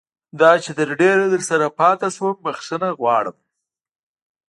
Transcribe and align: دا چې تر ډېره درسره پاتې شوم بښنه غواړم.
دا 0.39 0.51
چې 0.63 0.71
تر 0.77 0.89
ډېره 1.01 1.25
درسره 1.33 1.65
پاتې 1.79 2.07
شوم 2.15 2.35
بښنه 2.43 2.89
غواړم. 2.99 3.37